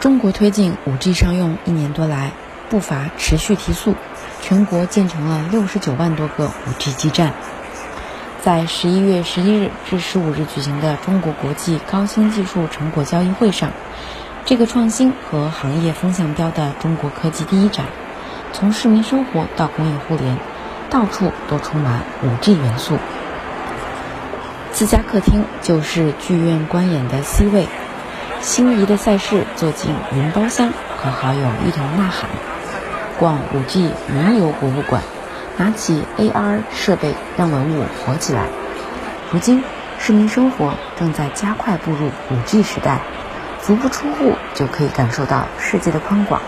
[0.00, 2.32] 中国推进 5G 商用一年多来，
[2.70, 3.94] 步伐持续提速，
[4.40, 7.34] 全国建成了六十九万多个 5G 基站。
[8.40, 13.72] 在十一月十一日至十五日举行的中国国际高新技术成果交易会上，
[14.46, 17.84] 这个创新和行业风向标的中国科技第一展，
[18.54, 20.38] 从市民生活到工业互联，
[20.88, 22.96] 到处都充满 5G 元素。
[24.72, 27.68] 自家客厅就是剧院观演的 C 位。
[28.42, 32.26] 心仪的赛事，坐进云包厢，和好友一同呐喊；
[33.18, 35.02] 逛 5G 云游博物馆，
[35.58, 38.46] 拿起 AR 设备让文物活起来。
[39.30, 39.62] 如今，
[39.98, 43.00] 市民生活正在加快步入 5G 时代，
[43.60, 46.40] 足不出户就可以感受到世界的宽广。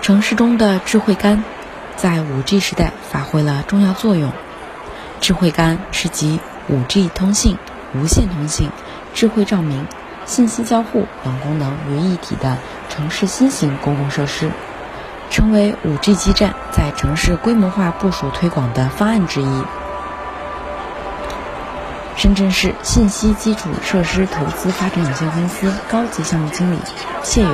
[0.00, 1.42] 城市中的智慧杆，
[1.96, 4.30] 在 5G 时代发挥了重要作用。
[5.20, 6.38] 智慧杆是集
[6.70, 7.58] 5G 通信、
[7.92, 8.70] 无线通信、
[9.14, 9.84] 智慧照明。
[10.26, 12.56] 信息交互等功能于一体的
[12.88, 14.50] 城市新型公共设施，
[15.30, 19.62] 成为 5G 基站在城市规模化部署推广的方案之一。
[22.16, 26.78] 深圳市信息基础设施投资发展有限公司高级项目经理
[27.22, 27.50] 谢勇。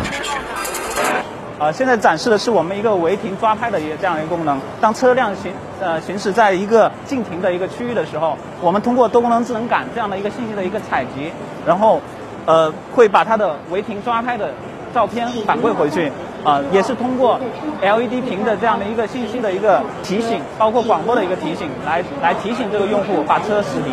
[1.58, 4.58] 呃，现在展示的是我们一个违停抓拍的一个这样一个功能。
[4.80, 11.30] 当车辆行呃行驶在一个禁停的一个区域的时候，我们通过多功能智能感这样的一个信息的一个采集，
[11.66, 12.00] 然后。
[12.46, 14.52] 呃，会把它的违停抓拍的
[14.92, 16.10] 照片反馈回去，
[16.44, 17.38] 啊，也是通过
[17.80, 23.92] LED 屏的这样的一个信息的一个提醒，包括广播的一个提醒，来来提醒这个用户把车驶离，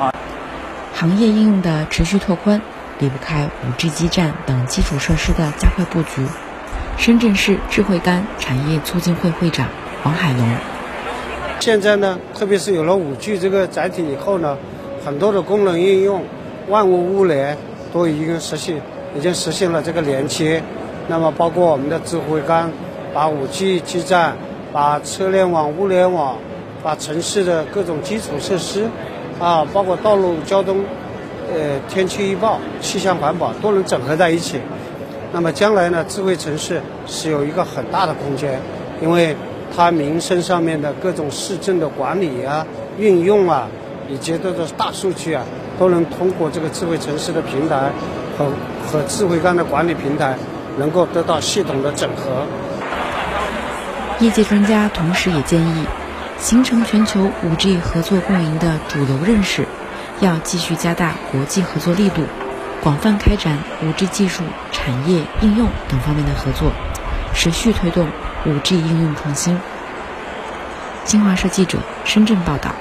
[0.00, 0.12] 啊。
[0.94, 2.60] 行业应用的持续拓宽，
[2.98, 6.26] 离不开 5G 基站等基础设施的加快布局。
[6.96, 9.68] 深圳市智慧杆产业促进会会长
[10.02, 10.44] 王海龙，
[11.60, 14.58] 现在呢，特别是有了 5G 这个载体以后呢，
[15.04, 16.24] 很多的功能应用，
[16.68, 17.56] 万物物联。
[17.92, 18.76] 都已经实现，
[19.16, 20.62] 已经实现了这个连接。
[21.08, 22.70] 那么，包括我们的智慧杆，
[23.14, 24.36] 把 5G 基站、
[24.72, 26.36] 把车联网、物联网、
[26.82, 28.86] 把城市的各种基础设施，
[29.40, 30.84] 啊，包括道路交通、
[31.52, 34.60] 呃天气预报、气象环保都能整合在一起。
[35.32, 38.60] 那么，将来呢，智慧城市是有一个很大的空间，
[39.00, 39.34] 因为
[39.74, 42.66] 它民生上面的各种市政的管理啊、
[42.98, 43.66] 运用啊，
[44.08, 45.44] 以及这个大数据啊。
[45.78, 47.92] 都能通过这个智慧城市的平台
[48.36, 48.50] 和
[48.84, 50.36] 和智慧杆的管理平台，
[50.76, 52.44] 能够得到系统的整合。
[54.18, 55.86] 业界专家同时也建议，
[56.36, 59.64] 形成全球 5G 合作共赢的主流认识，
[60.18, 62.22] 要继续加大国际合作力度，
[62.82, 64.42] 广泛开展 5G 技术、
[64.72, 66.72] 产业应用等方面的合作，
[67.34, 68.08] 持续推动
[68.44, 69.56] 5G 应用创新。
[71.04, 72.74] 新华社记者深圳报道。